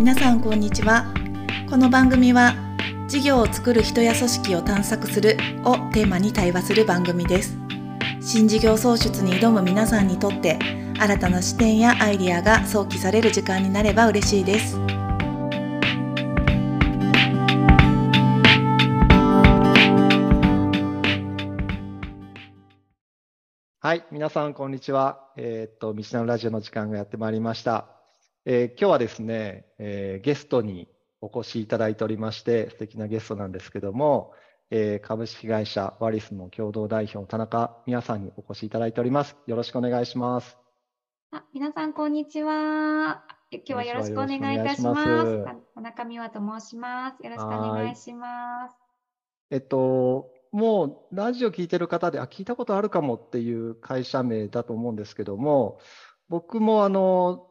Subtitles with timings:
[0.00, 1.12] 皆さんこんにちは
[1.68, 2.54] この番組は
[3.06, 7.58] 事業を作る人や組織を探索するをテーマに対話する番組です
[8.18, 10.58] 新事業創出に挑む皆さんにとって
[10.98, 14.78] 新たな視点やアイディアが想起される時間になれば嬉しいです
[23.82, 25.30] はい、皆さん、こんにちは。
[25.36, 27.99] えーっと、道のラジオの時間がやってまいりました。
[28.46, 30.88] えー今日はですね、えーゲストに
[31.20, 34.32] お越しいただいておりまして、素敵なゲストなんですけども、
[34.70, 39.36] えー株式会社ワリスの共同代表、田中美也さんにお越しいただいております。
[39.46, 40.56] よろしくお願いします。
[41.32, 43.24] あ、皆さん、こんにちは。
[43.52, 44.82] 今日はよろしくお願いいたし。
[44.82, 47.22] ます田中美和と申します。
[47.22, 48.76] よろしくお願いします。
[49.50, 55.78] えっと、もうラジオ聞いてる方で、あ、聞いたことあるかもっていう会社名だと思うんですけども、
[56.30, 57.49] 僕もあの、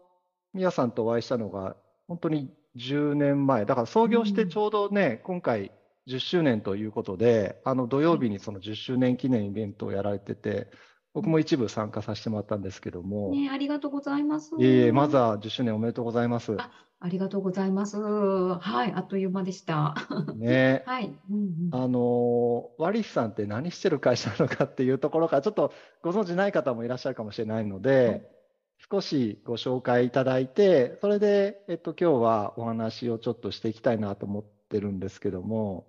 [0.53, 1.75] みやさんとお会いしたのが、
[2.07, 5.71] 本当に10年前、だから創業してちょうどね、今回
[6.07, 10.67] 10周年ということで、あの土曜日にその10周年記念イベントをやられてて、
[11.13, 14.55] 僕も一部参加させてもらったんですけども、ね、ありがとうございます。
[14.59, 16.55] いえいえ、まずは10周年おめでとうございます。
[16.59, 17.97] あありがとうございます。
[17.97, 19.95] はい、あっという間でした。
[20.35, 20.83] ね。
[20.87, 21.15] はい。
[21.29, 28.29] うんうんあのワリスさんって何してる会社なのかっていうところからちょっとご存知ない方もいらっしゃるかもしれないので、
[28.91, 35.85] 少しご紹介いただいて、それで、えっと、今日はお話をちょっとしていきたいなと思ってるんですけども、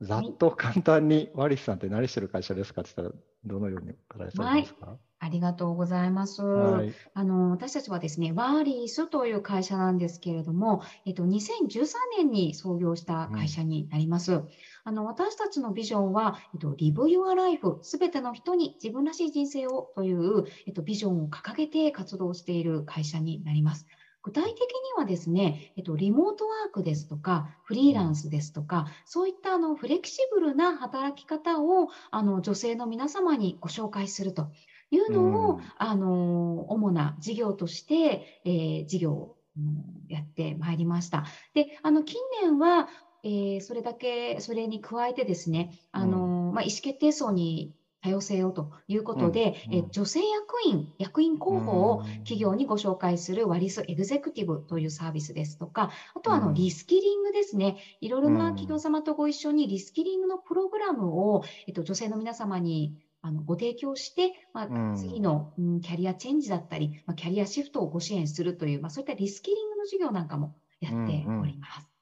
[0.00, 4.96] ざっと簡単にワリスさんって何してる会社ですかって言ったら、どのようにお答えされますか？
[5.20, 6.42] ありがとうございます。
[6.42, 6.94] はい。
[7.12, 11.86] あの、私たちはですね、ワーリースという会社なんですけれども、えっと、2013
[12.18, 14.44] 年に創業した会社になります。
[14.84, 23.86] あの、私たちのビジョンは、えっと、Live Your Life、すべての人に自分らしい人生をという、えっと、ビジョンを掲げて活動している会社になります。
[24.22, 34.50] 具体的にはですね、えっと、リモートワークですとか、フリーランスですとか、そういったあのフレキシブルな働き方をあの女性の皆様にご紹介すると
[34.90, 41.24] いうのを、うんあの主な事業として、えー事業をうんやってまいりました。
[41.54, 42.88] で、あの近年は、
[43.24, 49.74] えーそれだけ、それに加えてですね、あのまあ、意思決定層に多様性をということで、うん。
[49.74, 56.44] えー女性役員、役員候補をうん企業にご紹介するワリスエグゼクティブというサービスですとか、あとはあうん。
[56.46, 57.76] のリスキリングですね。
[58.00, 58.38] いろいろうん。
[58.38, 64.92] な企業様とご一緒にリスキリングのプログラムを、えっと、女性の皆様にあのご提供して、まうん。
[64.92, 71.80] あ、次の、うん、キャリアチェンジだったり、まあ、キャリアシフトをご支援するという、まあ、そういったリスキリングの授業なんかもやっております。
[71.80, 71.97] あは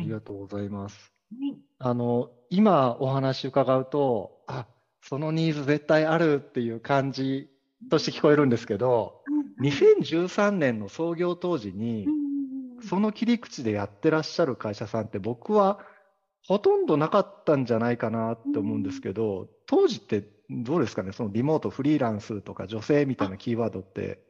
[0.00, 0.04] い。
[0.04, 1.12] りがとうございます。
[1.30, 1.56] はい。
[1.78, 4.66] あの、今お話伺うと、あ、
[5.02, 7.50] そのニーズ絶対あるっていう感じ
[7.90, 9.22] として聞こえるんですけど、
[9.60, 12.06] 2013年の創業当時に
[12.88, 15.78] その切り口でやってらっしゃる会社さんって僕は
[16.46, 24.22] ほとんどなかったんじゃないかなって思うんですけど、当時ってどうですかね、そのリモート、フリーランスとか女性みたいなキーワードって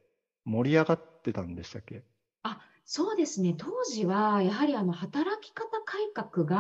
[0.45, 1.99] 盛り上がってたんでしたっけ？
[1.99, 2.01] あ
[2.87, 6.57] そうですね、当時はやはりあの働き方改革が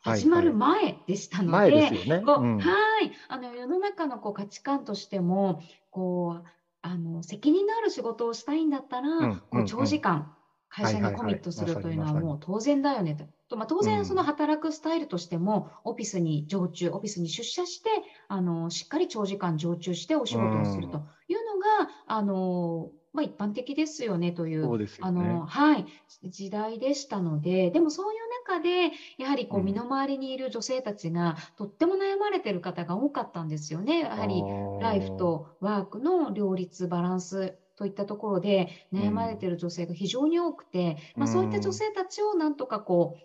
[0.00, 6.48] はい始まる前でしたの前で、はい、あの世の中のこう価値観としてもこう
[6.80, 10.32] あの責任のある仕事をしたいんだったら、うんうんこう長時間
[10.70, 13.24] 会社にコミットするというのはもう当然だよねと。
[13.48, 13.82] とまあ、当うん。
[13.82, 17.88] 然その働くスタイルとしても、オフィスに常駐、オフィスに出社して
[18.28, 25.40] あのしっかり長時間常駐してお仕事をするというのが、あのまあ、一般的ですよねというそうですよあね。
[25.40, 25.86] のはい、
[26.30, 29.64] 時代でしたので、でもそういう中で、やはりこううん。
[29.64, 34.00] 身の回りにいる女性たちがとっても悩まれてる方が多かったんですよね。
[34.00, 34.44] やはり
[34.78, 43.18] ライフとワークの両立、バランスといったところで悩まれてる女性が非常に多くて、まあ、そういった女性たちをなんとかこう、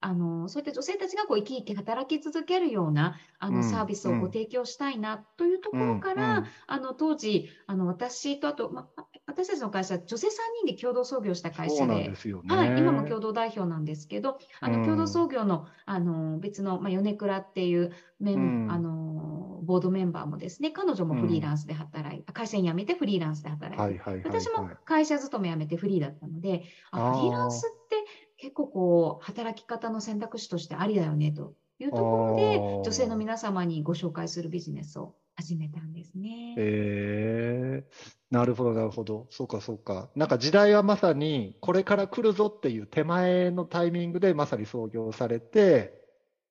[0.00, 3.56] あのそういった女性たちがこう生き生き働き続けるようなあうん。
[3.56, 4.16] のサービスをうん。
[4.16, 6.40] ご提供したいなというところから、うん。
[6.40, 6.54] うん。
[6.66, 10.30] あの当時あの私とあと、まあ、私たちの会社女性3
[10.64, 12.14] 人で共同創業した会社ででね。
[12.48, 14.80] はい、今も共同代表なんですけど、あうん。
[14.80, 18.70] の共同創業のあの別の、まあ、米倉っていうメン、うん。
[18.70, 24.40] あのボードメンバーもですね、彼女もフリーランスで働いて、会社員辞めてフリーランスで働いて、はいはいはいはい。
[24.40, 27.96] 私も会社勤め辞めてフリーだったので、あフリーランスって
[28.36, 31.54] 結構こう働き方の選択肢としてありだよねと
[31.84, 36.54] いうところで女性の皆様にご紹介するビジネスを始めたんですね。
[36.56, 39.26] えー、なるほど、なるほど。
[39.30, 40.08] そうか、そうか。
[40.14, 46.02] なんか時代はまさにこれから来るぞっていう手前のタイミングでまさに創業されて、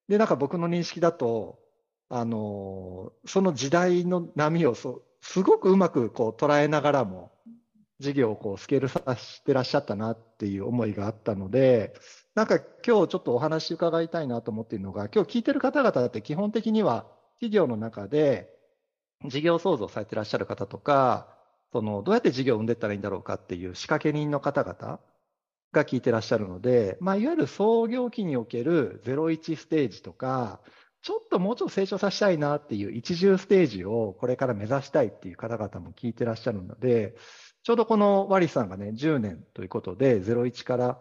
[0.07, 1.59] で、なんか僕の認識だと、
[2.09, 7.31] あのーその時代の波をそうすごくうまくこう捉えながらも、
[7.99, 11.93] 事業をこうスケールさせてらっしゃったなっていう思いがあったので、
[12.35, 17.05] なんか今日ちょっとお話伺いたいなと思っているのが、今日聞いてる方々って基本的には
[17.35, 18.49] 企業の中で
[19.25, 21.27] 事業創造されてらっしゃる方とか、
[21.71, 24.99] そのどうやって事業を生んでいったらいいんだろうかっていう仕掛け人の方々
[25.71, 30.61] が聞いてらっしゃるので、まあ、いわゆる創業期における01ステージとか、
[31.01, 37.15] ちょっともうちょっと成長させたいなっていう一重ステージをこれから目指したいっていう方々も聞いてらっしゃるので、
[37.63, 40.99] ちょうどこのワリさんがね、10年ということで、01から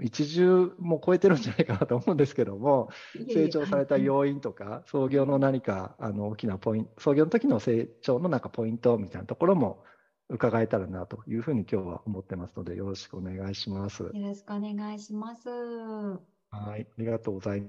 [0.00, 2.90] 一重も超えてるんじゃないかなと思うんですけども、
[3.32, 9.82] 成長された要因とか、創業の何かあの大きなポイント、創業の時の成長のなんかポイントみたいなところも
[10.28, 14.02] 伺えたらなというふうに今日は思ってますので、よろしくお願いします。
[14.02, 15.48] よろしくお願いします。
[15.48, 17.64] はい、ありがとうござい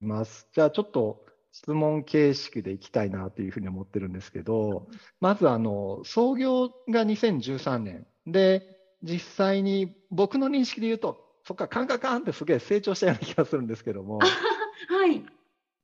[0.00, 0.48] ます。
[0.52, 1.24] じゃあちょっと
[1.56, 4.88] 質問形式でいきたいなというふうに思ってるんですけど、
[5.20, 14.26] まずあの、創業が2013年で、実際に僕の認識で言うと、そっか、カンカンカンってすげえ成長したような気がするんですけども、は
[15.10, 15.24] い。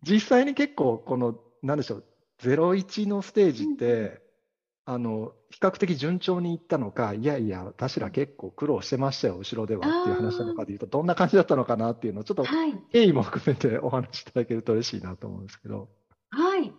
[0.03, 2.05] 実際に結構この、なんでしょう、
[2.43, 4.21] 01のステージって、
[4.85, 12.45] あの、比較的順調にいったのか、いやいや、私ら結構苦労してましたよ、後ろではっていう話なのかでいうと、どんな感じだったのかなっていうのを、ちょっと
[12.93, 15.89] 経緯も含めてお話しいただけると嬉しいなと思うんですけど。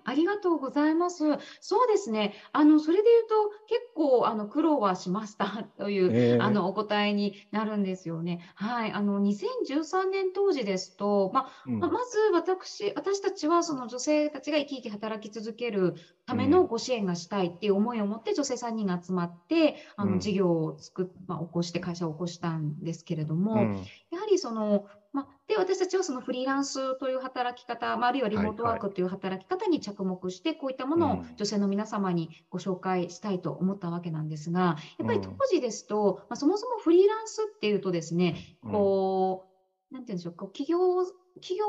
[0.04, 1.24] はい、ありがとうございます。
[1.60, 2.34] そうですね。
[2.52, 8.40] あの、それで言うと、結構、あの、苦労はしましたという、えー、あの、お答えになるんですよね。
[8.56, 8.92] はい。
[8.92, 15.96] あの、2013年当時ですと、ま、うん、まず私、私たちは、その女性たちが生き生き働き続ける
[16.26, 23.76] ためのご支援がしたいっていう思いを持って、女性3人が集まって、あの、事業を作っ、まあ、起こして、会社を起こしたんですけれども、うん、
[24.12, 39.46] やはりその、まあ、で、私たちはそのフリーランスという働き方、まあ、あるいはリモートワークという働き方に着目して、こういったものを女性の皆様にご紹介したいと思ったわけなんですが、やっぱり当時ですと、まあ、そもそもフリーランスっていうとですね、こ
[39.92, 41.06] う、なんていうんでしょう、こう企業、
[41.36, 41.66] 企業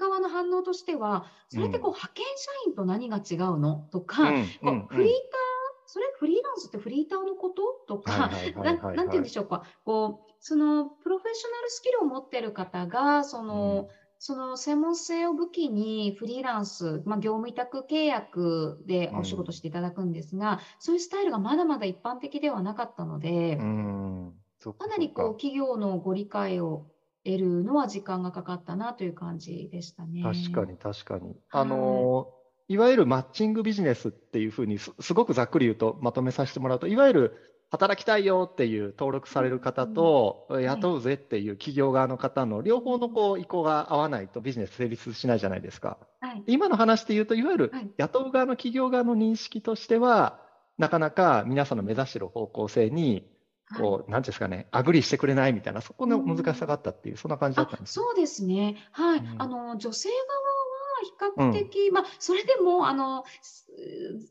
[0.00, 5.47] 側の反応としては、それってこう派遣社員と何が違うのとか、こうフリーター
[5.88, 8.30] それフリーランスってフリーターのこととか、
[8.62, 24.34] なんて言うんでしょうか、こう、そのプロフェッショナルスキルを持ってる方が、その、うん、その専門性を武器にフリーランス、まあ、業務委託契約でお仕事していただくんですが、うん、そういうスタイルがまだまだ一般的ではなかったので、うん、
[24.78, 26.86] かなりこう企業のご理解を
[27.24, 30.22] 得るのは時間がかかったなという感じでしたね。
[30.22, 31.34] 確かに確かに。
[31.50, 32.28] あの
[32.68, 37.36] いわゆるマッチングビジネスっていうふうにすごくざっくり言うとまとめさせてもらうと、いわゆる
[37.70, 45.98] 働きたいよっていう登録される方と、雇うぜっていう企業側の方の両方のこう意向が合わないとビジネス成立しないじゃないですか。
[46.20, 50.40] はい、今の話で言うと、いわゆる雇う側の企業側の認識としては、
[50.76, 53.24] なかなか皆さんの目指している方向性に
[53.76, 58.76] こう、なんですかね、アグリしてくれないみたいな、そこの難しさがあったっていう、そんな感じだったんですそうですね。
[58.92, 59.18] はい。
[59.18, 60.47] うん、あの、女性側
[61.02, 63.24] 比較的、うん、まあ、それでも、あの、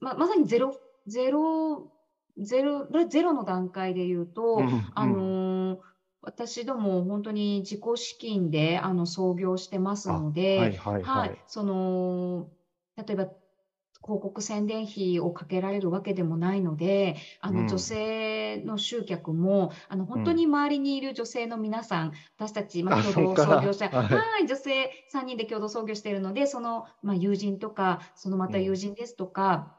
[0.01, 1.91] ままさにゼロ、ゼロ、
[2.37, 5.79] ゼロ、ゼロの段階で言うと、うん、あの、
[6.21, 11.03] 私ども本当に自己資金であの創業してますので、はい、はい。
[11.03, 12.49] はい、その、
[12.97, 13.27] 例えば
[14.07, 29.76] 広告宣伝費をかけられるわけでもないので、あの女性の集客も、あの本当に周りにいる女性の皆さん、私たち、まあ、共同創業者、はい、女性3人で共同創業しているので、その、まあ、友人とか、そのまた友人ですとか、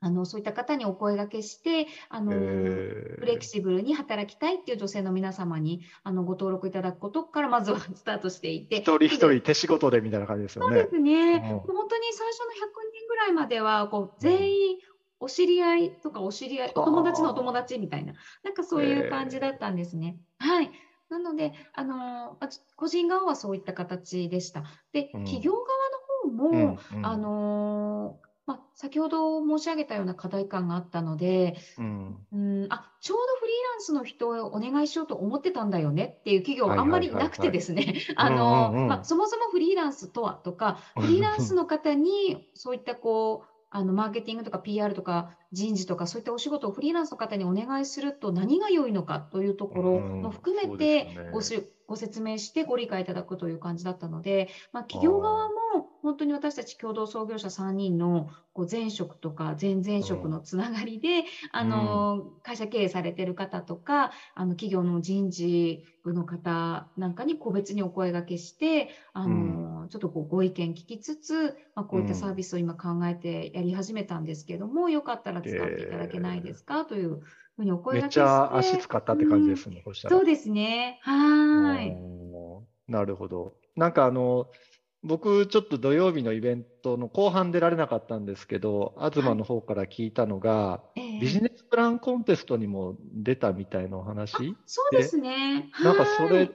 [0.00, 8.76] あの、そういった方にお声掛けして、あの、フレキシブルに働きたいっていう女性の皆様に、あの、ご登録いただくことから、まずはスタートしていて。
[8.76, 10.80] 一人一人手仕事でみたいな感じですよね。
[10.82, 11.12] そうですね。
[11.12, 12.58] うん、本当に最初の100
[12.92, 14.78] 人ぐらいまでは、こう、全員、
[15.18, 18.12] お知り合いとかお知り合い、お友達のお友達みたいな、
[18.44, 20.18] なんかそういう感じだったんですね。
[20.38, 20.70] はい。
[21.08, 22.38] なので、あの、
[22.74, 24.64] 個人側はそういった形でした。
[24.92, 25.64] で、企業側
[26.34, 28.25] の方も、うんうん、あの、まあ、
[28.76, 37.94] 先ほど申し上げたような課題感があったので、うん、うんあちょうどフリーランスの人をお願いしようと思ってたんだよねっていう企業あんまりなくてですね、
[39.02, 51.40] そもそもフリーランスとはとか、フリーランスの方にそういったこう、あのマーケティングとか PR とか人事とかそういったお仕事をフリーランスの方にお願いすると何が良いのかというところも含めてご,、
[51.86, 55.54] ご説明してご理解いただくという感じだったので、まあ、企業側も
[56.06, 77.20] 本当に私たち共同創業者3人のこう前職とか前々職のつながりで、あの会社経営されてる方とか、あの企業の人事部の方なんかに個別にお声がけして、あのちょっとこうご意見聞きつつ、まあ、こういったサービスを今考えてやり始めたんですけども、よかったら使っていただけないですかという
[77.56, 78.20] ふうにお声がけして。
[78.20, 81.00] めっちゃ足使ったって感じですね、うん、そうですね。
[81.02, 81.96] はい。
[82.86, 83.54] なるほど。
[83.74, 84.46] なんかあの、
[85.02, 95.70] 僕、ちょっと土曜日のイベントの後半出られなかったんですけど、東の方から聞いたのが、はい、ビジネスプランコンテストにも出たみたいなお話そうですね。
[95.82, 96.48] なんかそれっ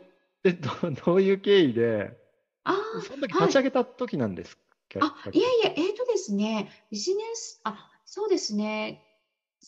[0.43, 0.69] てど
[1.05, 2.17] どういう経緯で、
[2.63, 4.57] あその時立ち上げた時なんです
[4.93, 9.01] か、はい、あいやいや、えっ、ー、とですね、ビジネス、あそうですね、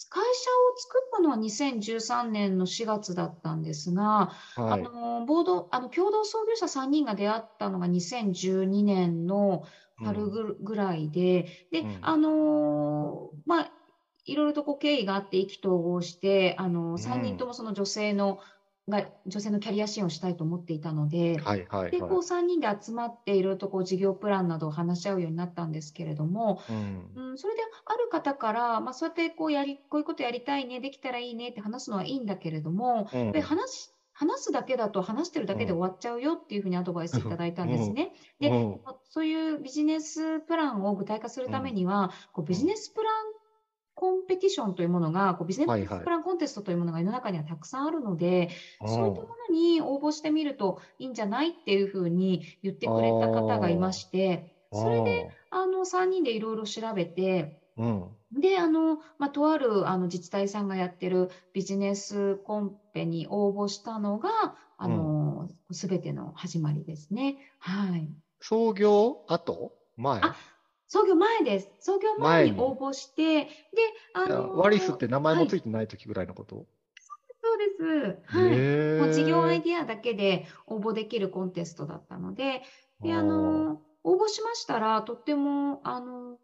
[0.09, 9.63] 会社を作ったのは2013年の4月だったんですが、はい、あのボードあの共同創業者3人が出会ったのが2012年の
[10.03, 13.71] 春ぐらいで、うん、で、うん、あのまあ
[14.25, 18.39] いろいろとこう経緯があって意気投合して、あの3人ともその女性の
[18.89, 38.13] が女性のキャリア支援をしたいと思っていたので、はいはいはい、でこう3人で集まっていろいろとこう事業プランなどを話し合うようになったんですけれども、うん、うん、それである方から、まあ、そうやってこうやりこういうことやりたいねできたらいいねって話すのはいいんだけれども、うん、で話話すだけだと話してるだけで終わっちゃうよっていうふうにアドバイスいただいたんですね。
[38.39, 38.77] で、
[39.09, 43.42] そういうビジネスプランを具体化するためには、こうビジネスプラン
[44.03, 48.49] コンペティションというものが、こうビジネスプランコンテストというものが世の中にはたくさんあるので、はいはい、
[48.89, 64.29] そういったものに応募してみるといいんじゃないっていうふうに言ってくれた方がいまして、それであの3人でいろいろ調べて、うん、で、あの、まあ、とあるあの自治体さんがやってるビジネスコンペに応募したのが、
[64.77, 67.37] あの、す、う、べ、ん、ての始まりですね。
[67.59, 68.09] はい。
[68.41, 69.71] 創業後？
[69.95, 70.19] 前？
[70.21, 70.35] あ
[70.93, 71.71] 創業前です。
[71.79, 73.49] 創業前に応募して、で、
[74.13, 76.65] あのワリスって名前もついてない時ぐらいのこと、はい、
[77.41, 78.37] そうです。
[78.37, 79.01] はい。
[79.01, 82.61] もう事業アイディアだけで応募できるコンテストだったので、
[83.01, 86.37] で、あの、応募しましたら、とっても、あの、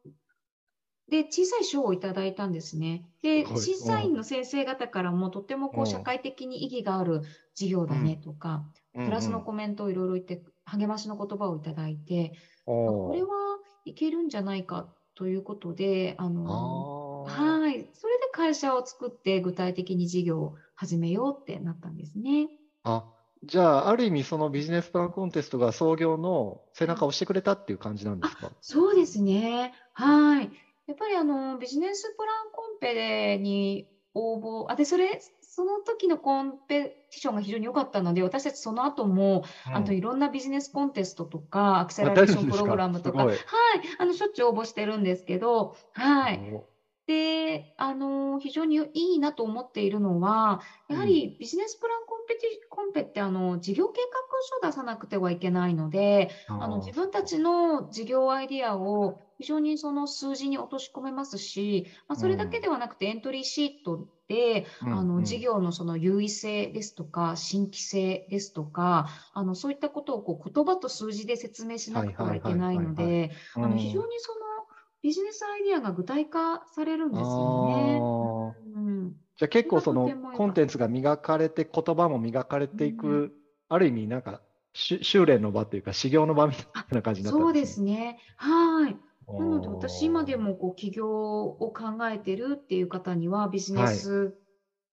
[1.12, 3.06] で、小さい賞をいただいたんですね。
[3.22, 7.22] で、審査員の先生方からもとってもこう社会的に意義がある
[7.54, 8.64] 事業だねとか、
[8.96, 12.34] プラスのコメントをいろいろ言って、励ましの言葉をいただいて、
[12.66, 16.90] これはいけるんじゃないかということで、あの、
[17.24, 17.90] はい。
[17.94, 22.50] それで会社を作って具体的に事業を始めようってなったんですね。
[22.84, 23.06] あ、
[23.44, 28.52] じゃあ、ある意味そのビジネスプランコンテストが創業の背中を押してくれたっていう感じなんですか？
[28.62, 29.72] そうですね。
[29.94, 30.52] はい。
[30.88, 35.20] やっぱりあの、ビジネスプランコンペに応募、あ、で、それ、
[35.52, 43.38] その時のコンペティションが非常に良かったので、私たちその後も、うん、あといろんなビジネスコンテストとか、アクセラレーションプログラムとか、はい、
[43.98, 46.40] あの、しょっちゅう応募してるんですけど、はい。
[47.10, 54.20] で、あの、非常にいいなと思っているのは、やはりビジネスプランコンペティ、コンペって、あの、事業計画
[54.62, 73.62] 書を出さなくてはいけないので、あの、自分たちの事業アイディアを非常にその数字に落とし込めますし、まあ、それだけではなくてエントリーシートで、うん、あの事業のその優位性ですとか新規性ですとかあのそういったことをこう言葉と数字で説明しなくてはいけないので非
[73.92, 74.49] 常にその
[75.02, 78.00] ビジネスアイディアが具体化されるんですよね。
[78.76, 83.32] うん、じゃあ結構そのコンテンツが磨かれて言葉も磨かれていく、うん、
[83.70, 84.42] ある意味なんか
[84.74, 88.20] 修練の場というか修行の場みたいな感じになった、ね、そうですね。
[88.36, 88.98] はい。
[89.32, 91.08] なので私今でもこう起業
[91.44, 94.36] を考えてるっていう方にはビジネス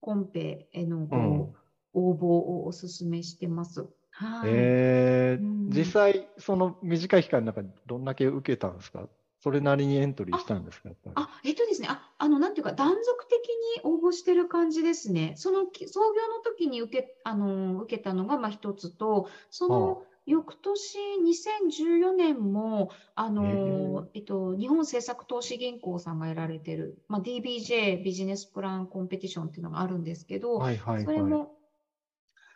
[0.00, 1.54] コンペへのこ
[1.94, 3.86] う、応募をお勧めしてます。
[4.10, 4.50] はい。
[4.50, 9.08] えー、うん、実際その短い期間の中でどんだけ受けたんですか？
[9.38, 15.34] それなりにエントリーしたんですかあえっとですね、あ、あの、なんていうか、断続的に応募してる感じですね。
[15.36, 24.20] その創業の時に受け、あの、受けたのが、まあ一つと、その、翌年2014年も、あの、え。
[24.20, 31.52] っと、日本政策投資銀行さんがやられてる、まあ、DBJ ビジネスプランコンペティションっていうのがあるんですけど、はいはいはい、それも、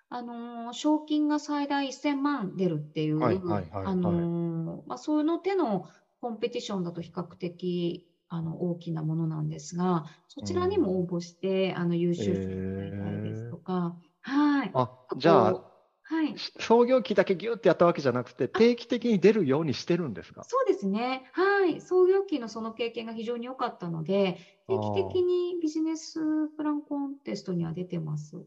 [0.08, 5.88] あの、賞金が最大1000万出るっていう、はいはいはいはい、あの、まあ、そういうの手の
[6.20, 12.40] コンペティションだと比較的、あの、大きなものなんですが、そちらにも応募して、うん、あの、優秀賞
[12.98, 14.70] たですとか、はい。
[14.74, 15.52] あ、じゃあ、
[16.02, 20.44] はい、創業期だけぎゅってやったわけじゃなくて、定期的に出るようにしてるんですか？
[20.44, 21.30] そうですね。
[21.32, 21.80] はい。
[21.80, 28.44] 創業期のその経験が非常に良かったので、定期的にビジネスプランコンテストには出てます。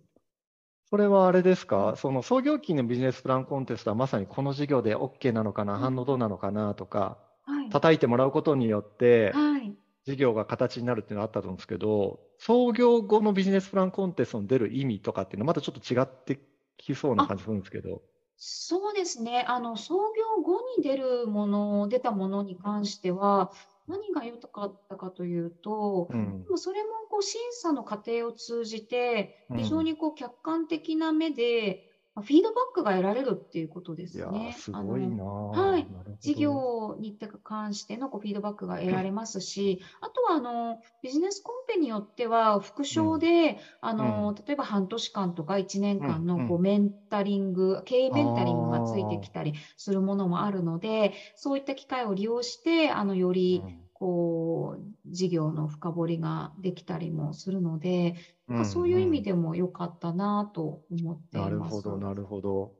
[0.85, 7.69] それはあれですか、その創業期のビジネスプランコンテストはまさにこの事業で OK なのかな、反応どうなのかなとか、はい。
[7.69, 9.77] 叩いてもらうことによって、はい。
[10.05, 16.39] 事業が形になるっていうのがあったと思うんですけど、創業後のビジネスプランコンテストに出る意味とかっていうのはまたちょっと違って
[16.77, 18.01] きそうな感じするんですけど。
[18.35, 19.45] そうですね。
[19.47, 23.51] あの、創業後に出るもの、出たものに関しては、
[23.87, 34.53] 何が良かったかというと、うんでもそれもこう審査の過程を通じて、うん非常にこう客観的な目で、まあフィードバックが得られるっていうことですね。
[34.57, 35.87] すごいあのなーはい
[36.19, 53.63] 事業に関してのこうフィードバックが得られますし、あとはあのビジネスコンペによっては、副賞で、あの例えば半年間とか1年間うんのこうメンタリング、経営メンタリングがついてきたりするものもあるので、そういった機会を利用して、あのより
[54.03, 58.15] こう事業の深掘りができたりもするので、
[58.49, 61.81] なんかそういう意味でも良かったなと思っていなるます。
[61.81, 62.73] ほど、なるほど。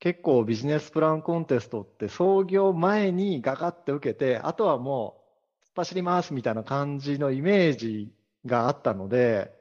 [0.00, 5.22] 結構ビジネスプランコンテストって創業前にガガって受けて、あとはも
[5.60, 8.10] う突っ走りますみたいな感じのイメージ
[8.46, 9.52] があったので、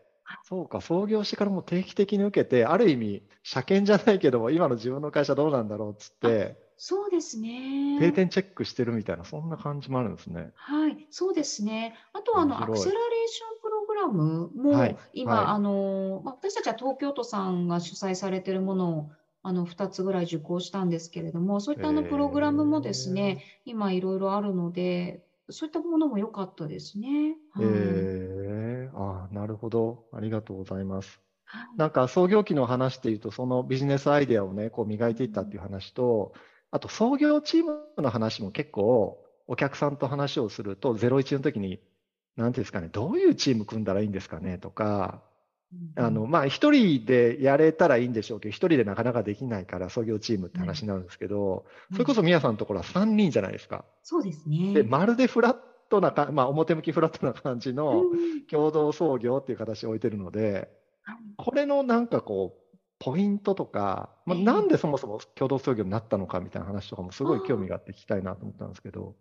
[0.44, 8.00] そうか、創業してからも定期的に受けて、ある意味、車検じゃないけども、今の自分の会社どうなんだろうっつって、そうですね。
[8.00, 10.50] 定点チェックしてるみたいな、そんな感じもあるんですね。
[10.56, 11.94] はい、そうですね。
[12.12, 19.12] あとはあのアクセラレーションプログラムもはい今、はいあのまあ、私たちは東京都さんが主催されているものを
[19.44, 25.22] あの2つぐらい受講したんですけれども、そういったあのプログラムもですね、今いろいろあるので、
[25.52, 27.36] そういったものも良かったですね。
[27.54, 30.06] はいえー、あーなるほど。
[30.12, 31.22] ありがとうございます。
[31.46, 36.34] はいなんか創業期の話っていうと、そのビジネスアイデアをね、こう磨いていったっていう話と、
[36.72, 41.80] あと創業チームの話も結構、お客さんと話をすると、01の時に、
[42.38, 45.22] なんていうんですかね、どういうチーム組んだらいいんですかねとか、
[45.96, 53.86] あの、まあ、一人でやれたらいいんでしょうけど、一人でなかなかできないから創業チームって話になるんですけど、それこそ宮さんのところは3人じゃないですか。
[54.04, 54.74] そうですね。
[54.74, 55.58] で、まるでフラッ
[55.90, 60.70] トなか、まあ、表向きフラットな感じのうん共同創業っていう形を置いてるので、
[61.04, 62.61] はいこれのなんかこう、
[63.02, 69.18] ポイントとか、まあ、ええなんでそもそも共同創業になったのかみたいな話とかもすごい興味があって聞きたいなと思ったんですけど。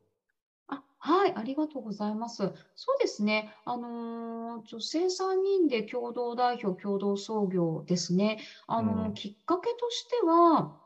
[0.68, 2.52] あ、はい、ありがとうございます。
[2.74, 3.54] そうですね。
[3.64, 8.40] あのー女性3人で共同代表、共同創業ですね。
[8.66, 10.80] あのーうんきっかけとしては、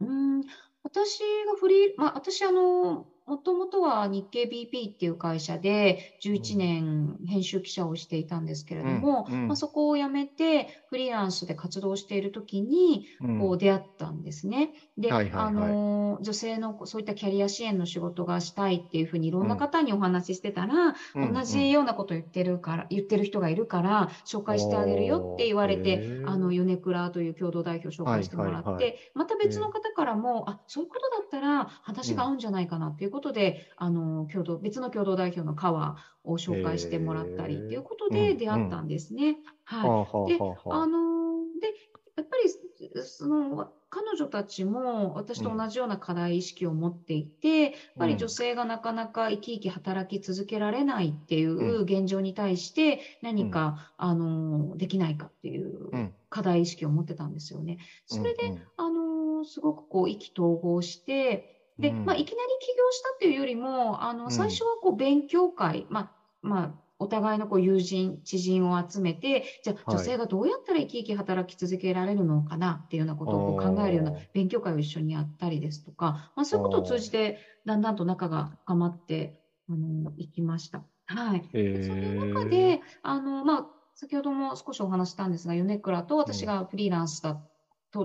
[0.00, 0.42] うーん、
[0.82, 9.46] 私がフリー、まあ、私、あの、もともとは日経 BP っていう会社で11年編集記者をしていたんですけれども、うんうん。
[9.46, 13.38] まあ、そこを辞めてフリーランスで活動しているときに、うん。
[13.38, 14.70] こう出会ったんですね。
[14.98, 39.38] で、あのー女性のそういったキャリア支援の仕事がしたいっていうふうにいろんな方にお話ししてたら、うん同じようなこと言ってるから、言ってる人がいるから、紹介してあげるよって言われて、ーあの、米倉という共同代表紹介してもらって、また別の方からも、あ、そういうことだったら話が合うんじゃないかなっていうことで、あの、共同、別の共同代表の川を紹介してもらったりっていうことで出会ったんですね。
[39.64, 39.96] はい。
[40.24, 41.68] ではあのーで、
[42.16, 56.14] やっぱり、その、彼女たちも私と同じような課題意識を持っていて、やっぱり女性がなかなか生き生き働き続けられないっていう現状に対して何か、あのーできないかっていううん。
[56.30, 57.76] 課題意識を持ってたんですよね。
[58.06, 58.62] それで、うんうん。
[58.76, 61.44] あのーすごくこう意気投合して、
[61.78, 62.04] で、うん。
[62.04, 64.30] まあ、いきなり起業したっていうよりも、あの、ん。
[64.30, 69.96] 最初はこう勉強会、まあ、まあ、お互いのこう友人、知人を集めて、じゃあはい。
[69.96, 79.34] 女性がどうやったら生き生き働き続けられるのかなっていうようなことをこう考えるような勉強会を一緒にやったりですとか、まあ、そういうことを通じて、だんだんと仲が深まって、
[79.68, 80.84] あの、いきました。
[81.06, 81.40] はい。
[81.72, 87.40] でその中で、あの、まあ、先ほども少しお話ししたんですが、米倉と私がフリーランスだと、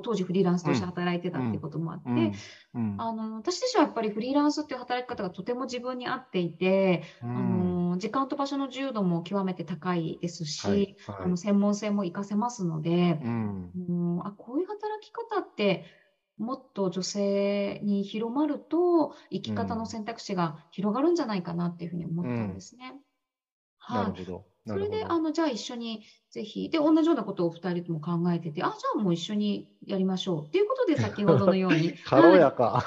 [0.02, 2.32] 当時フリーランスとして働いてたっていうこともあって、
[2.74, 2.82] うん。
[2.82, 3.08] うん。
[3.10, 7.32] あの、私自身はやっぱりフリーランスっていう働き方がとても自分に合っていて、うん。
[7.34, 11.26] あの、時間と場所の自由度も極めて高いですし、はいはい。
[11.26, 13.76] あの、専門性も活かせますので、うん。
[13.76, 15.84] うんあ、こういう働き方って、
[16.38, 22.94] もっと女性に広まると、生き方の選択肢が広がるんじゃないかなっていうふうに思ったんですね。
[22.94, 23.02] はい。
[23.94, 24.46] なるほど。
[24.68, 31.96] なそれで、あの、じゃあ一緒にぜひ、で、同じようなことを二人とも考えてて、あ、じゃあもう一緒にやりましょうっていうことで、先ほどのように。
[32.04, 32.78] 軽はいやか。
[32.78, 32.82] あ、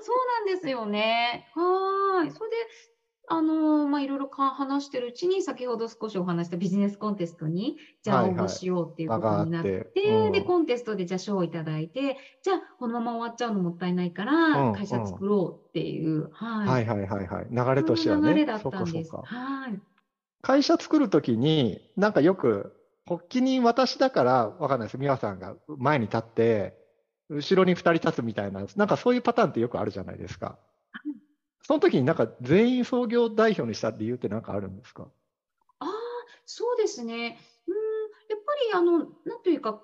[0.00, 1.46] そうなんですよね。
[1.54, 2.30] はーい。
[2.30, 2.56] それで、
[3.28, 10.02] あのーまあ、いろいろか話してるうちに、先ほど少しお話したビジネスコンテストに、じゃあはいはい応募しようっていうこ場があっとになって、て。
[10.02, 16.70] うんで、コンテストでじゃあ賞をいただいて、じゃあこのまま終わっちゃうのもったいないかうら、ん会社作ろうっていう、はい。
[16.70, 17.46] はいはいはいはい。
[17.50, 18.32] 流れとしてはね。
[18.32, 19.10] 流れだったかんです。
[19.10, 19.28] そっか。
[19.36, 19.80] はい。
[20.42, 22.72] 会社作るときに、なんかよく、
[23.08, 24.98] 発起人私だから、わかんないです。
[24.98, 26.76] 美和さんが前に立って、
[27.28, 30.58] 後ろに二人立つみたいな、なんかそういうパターンってよくあるじゃないですか。
[31.62, 35.08] その時になんか全員創業代表にした理由って何かあるんですか？
[35.80, 35.90] ああ、
[36.44, 37.38] そうですね。
[37.66, 37.74] うん、
[38.28, 39.82] やっぱりあの、なんというか、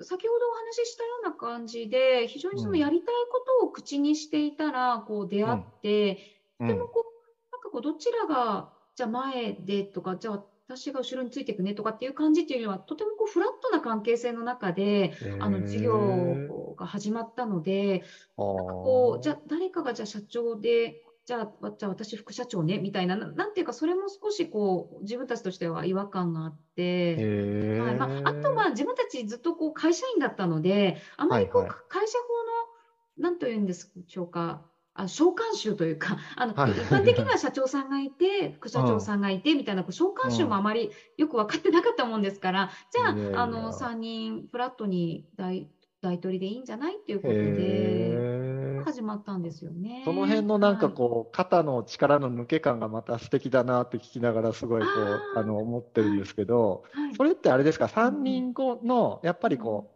[0.00, 6.18] 先ほどお話ししたような感じで、非常にそのやりたいことを口にしていたら、こう出会って、
[6.60, 16.42] うんでもこう、なんかこう、どちらが、じゃあ前でとか、じゃあ私が後ろについていくねとかっていう感じっていうよりは、とてもこうフラットな関係性の中で、あの事業
[16.76, 18.02] が始まったので、
[18.54, 26.82] なんかこう、じゃあ誰かがじゃあ社長で、じゃあ、わじゃあ私副社長ねみたいな、ななんていうか、それも少しこう、自分たちとしては違和感があって、
[27.20, 27.24] へ
[27.78, 27.94] はい。
[27.94, 31.78] まあ、あとは自分たちずっとこう会社員だったので、あまりこう、はいはい。
[31.88, 32.68] 会社法の、
[33.16, 34.64] なんというんでしょうか、
[34.98, 36.72] あ召喚集というか、 あのはい。
[36.72, 45.68] 一般的には社長さんがいて、 副社長さんがいてみたいな、こう召喚集もあまりよく分かってなかったもんですから、じゃあ、あの3人フラットに大
[46.00, 50.02] 大取りでいいんじゃないっていうことで始まったんですよね。
[50.04, 50.94] その辺のなんかはい。
[50.94, 57.14] こう、肩の力の抜け感がまた素敵だなって聞きながらすごいこう、あの、思ってるんですけど、はい。
[57.16, 59.90] それってあれですか、3人後の、やっぱりこ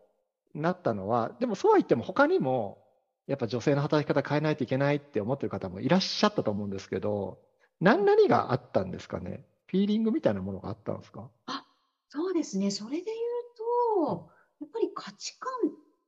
[0.54, 2.82] う、なったのは、でもそうは言っても他にも、
[3.26, 7.38] やっぱ女性の働き方変えないといけないって思ってる方もいらっしゃったと思うんですけど、
[7.80, 9.44] 何々があったんですかね？
[9.66, 11.30] フィーリングみたいなものがあったんですか？
[12.08, 12.70] そうですね。
[12.70, 13.16] それで言う
[14.06, 14.28] と、
[14.61, 15.50] やっぱり価値観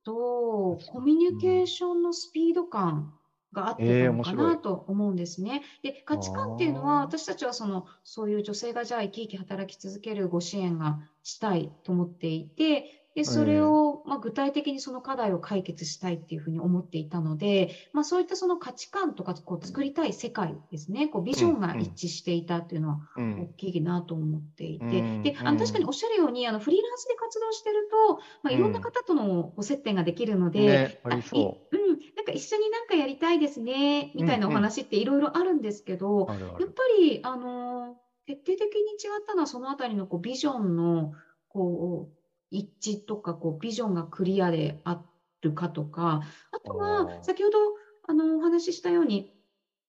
[0.03, 3.13] とコミュニケーションのスピード感
[3.51, 5.63] があってえーたのかなと思うんですね。
[5.81, 6.85] で、価値観っていうのあー。
[6.85, 23.55] は、私たちはその、そういう女性がじゃあ生き生き働き続けるご支援がしたいと思っていて、で、それを、まあ、具体的にその課題を解決したいっていうふうに思っていたので、まあ、そういったその価値観とか、こう作りたい世界ですね、こうビジョンが一致していたっていうのはう大ん。
[23.57, 24.99] きいなと思っていて、うん。
[25.23, 25.53] で、あうん。
[25.53, 31.65] の確かにおっしゃるように、あのフリーランスで活動してると、まあ、いろんな方とのご接点ができるので、ね、ああいりそう。
[31.77, 31.79] ん、
[32.15, 36.75] なんか一緒になんかやりたいですね、みたいなお話っていろいろあるんですけどう。、あるあやっる。
[36.75, 41.11] ぱり、あの徹底的に違ったのは、そのあたりのこうビジョンの
[41.47, 42.14] こう
[42.51, 45.03] 一致とかこう、ビジョンがクリアであ
[45.41, 47.23] るかとか、あとあはー。
[47.23, 47.57] 先ほど
[48.07, 49.31] あのお話ししたように、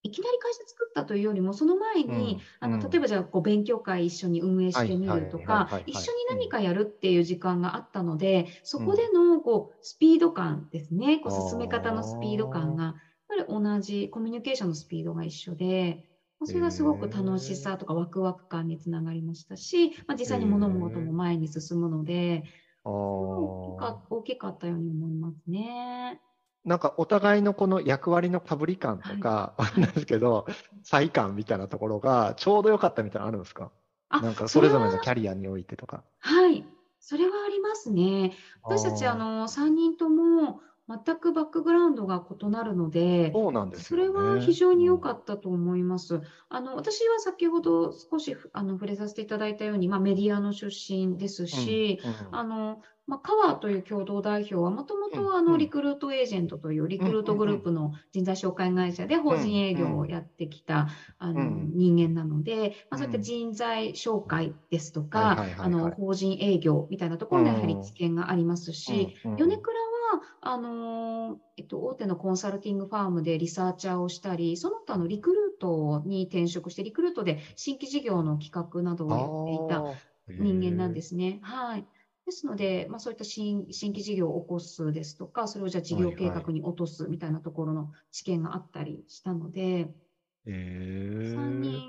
[0.02, 2.90] いきなり会社作ったというよりも、その前に、あのうん。
[2.90, 12.94] 例えばじゃあこう勉強会一緒に運営してみるとか一緒に何かやるっていう時間があったので、そこでのこうスピード感ですね、こう進め方のスピード感が、やっ
[13.28, 16.15] ぱり同じ、コミュニケーションのスピードが一緒で、まあ
[16.46, 22.44] それがすごく楽しさとかワクワク感につながりましたし、まあ、実際に物事も前に進むので、
[22.85, 26.20] あ大きかったように思いますね。
[26.64, 30.46] なんかお互いのこの役割のかぶり感とか、なんですけど、
[30.82, 33.70] 差異感みたいなところがちょうど良かったみたいなのあるんですか？
[34.09, 36.04] あなんかそれぞれのキャリアにおいてとか。
[36.20, 36.64] はい、
[37.00, 38.32] それはありますね。
[38.62, 43.96] 私たち、あの、3人とも全くバックグラウンドが異なるので、そうなんですね。
[43.96, 46.20] れは非常に良かっったと思います。
[46.49, 51.99] あの、私は先ほど少しあの触れさせていただいたように、まあ、メディアの出身ですし、
[52.31, 63.22] あの、まあ、カワーという共同代表は、もともうんとあのうんリクルートエージェントというリクルートグループの人材紹介会社で法人営業をやってきたあのうん人間なので、まあ、そういったうん。
[63.22, 69.87] 人材紹介ですとはいかあの法人営業みたいなところのやはり知見がありますし、米倉は、
[70.40, 79.84] あのーえっと、大手のコンサルティングファームでリサーチャーをしたり、その他のリクルートに転職して、リクルートで新規事業の企画などをやっていた
[80.38, 81.40] 人間なんですすね。
[81.42, 81.86] はい。
[82.26, 89.88] ですので、まあ、そういった新新規事業を起こすですとか、それをじゃあ事業計画に落とすみたいなところの知見があったりしたので、
[90.46, 90.52] へー
[91.22, 91.82] 3人、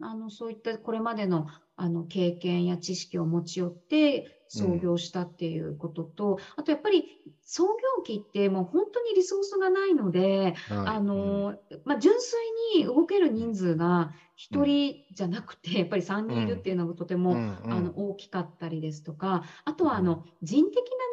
[0.00, 7.04] あの、そういったこれまでの、あの、経験や知識を持ち寄って創業したっていうことと、あとやっぱり
[7.40, 7.64] 創
[7.96, 10.94] 業期ってもう本当にリソースがないので、はい。
[10.94, 12.40] あの、まあ、純粋
[12.78, 17.38] に動ける人数が1人じゃなくて、やっぱり3人いるっていうのがとても、うん。
[17.38, 17.58] うん。
[17.68, 21.08] あの大きかったりですとか、あとはあの人的な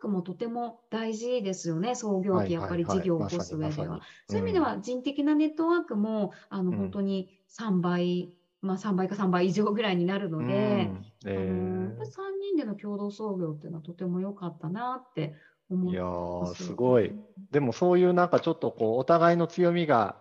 [0.00, 4.00] クもとても大事ですよね、創業期、やっぱり事業を起こす上では。
[4.26, 6.78] そういう意味で、は人的なネットワークもあのうん。
[6.78, 11.30] 本当に3倍、まあ、3倍か3倍以上ぐらいになるのうんで、うん。
[11.30, 15.34] へあのやっーぱり3人での共同創業っていうのはとても良かったなって
[15.68, 16.04] 思いやい
[16.38, 16.64] まー、す。
[16.66, 17.14] すごい。
[17.50, 20.16] でもそういうなんかちょっとこう、お互いの強みが、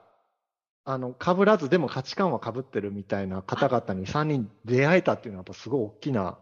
[0.85, 6.39] あの、被らずでも価値観は被ってるみたいな方々に3人出会えたっていうのはやっぱすごい大きな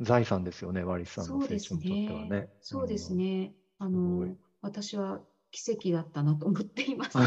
[0.00, 2.48] 財産ですよね、ワリスさんの成長にとってはね。
[2.60, 3.18] そうですん。
[3.18, 3.54] ね。
[3.78, 7.16] あすごいの、私は奇跡だったなと思っています。
[7.18, 7.24] な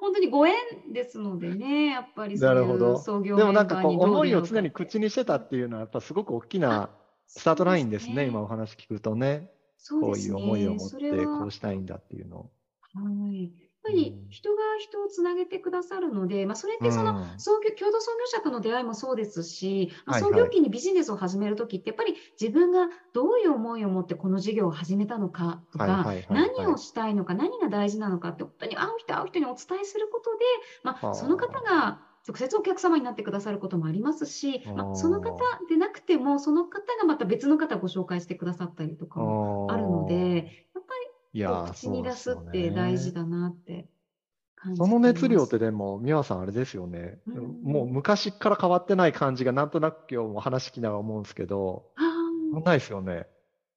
[0.00, 0.54] 本当にご縁
[0.92, 3.20] ですのでね、やっぱりそういうるほど創。
[3.20, 6.90] 業でもなんかこう、思いを常に口にしてたっていうのはやっぱすごく大きな
[7.26, 9.50] スタートラインですね、今お話聞くとね。
[9.90, 10.34] こういうそうですね。
[10.34, 12.50] 思いを持ってこうしたいんだっていうのを。
[12.94, 13.52] はい。
[13.84, 17.28] やっぱぱり人が人をつなげてくださるので、まあ、それってそのうん。
[17.36, 30.44] 創業、共同創業者との出会いもそうですし、まあ、創業期にビジネスを始めるときって、やっぱり自分がどういう思いを持ってこの事業を始めたのかとか、何をしたいのか、何が大事なのかって、本当に会う人会う人にお伝えすることで、
[30.82, 35.32] まあ、はあその方が直接お客様になってくださることもありますし、まあ、その方
[35.68, 40.46] でなくても、その方がまた別の方をご紹介してくださったりとかもあるので、
[41.32, 43.88] いや口に出すって大事ねだなって
[44.54, 47.18] 感じその熱量っててでも、美和さんあれですよね。
[47.26, 52.06] うんもう昔から変わってない感じがなんとなく今日も話聞きながら思うんですけど、ます。
[52.56, 53.26] あーないですよね。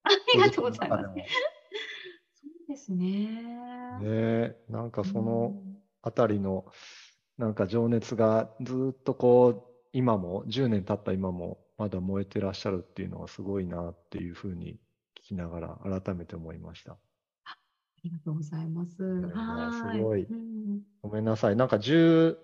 [0.03, 1.03] ありがとうございます。
[1.03, 1.09] そ
[2.65, 3.29] うですね。
[3.99, 5.55] もねえなんかその
[6.01, 6.65] あたりの
[7.37, 14.79] なんか情熱がずっとこう、今も、10年経った今もまだ燃えてらっしゃるっていうのはすごいなっていうふうに
[15.17, 16.97] 聞きながら改めて思いました。
[18.05, 19.01] ありがとうございます。
[19.01, 21.55] やいすごいうんごめんなさい。
[21.55, 22.37] なんか10、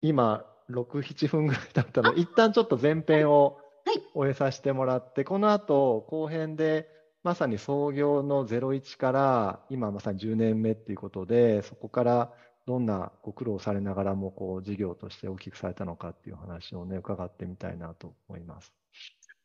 [0.00, 6.88] 今、6、7分ぐらいだったので、一旦ちょっと前編をはい終えさせてもらって、この後、後編で、
[7.24, 12.32] まさに創業の01から、今まさに10年目っていうことで、そこから
[12.66, 18.72] どんなご苦労されながらも、こう、事業として大きくされたのかっていう話をね、伺ってみたいなと思います。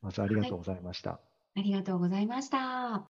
[0.02, 1.20] まずありがとうございました。
[1.56, 3.10] ありがとうございました。